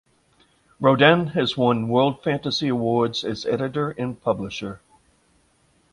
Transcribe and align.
Roden 0.79 1.27
has 1.33 1.55
won 1.55 1.87
World 1.87 2.23
Fantasy 2.23 2.69
Awards 2.69 3.23
as 3.23 3.45
editor 3.45 3.91
and 3.91 4.19
publisher. 4.19 4.81